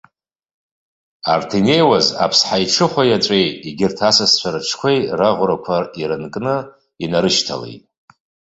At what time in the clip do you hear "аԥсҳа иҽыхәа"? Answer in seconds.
2.23-3.03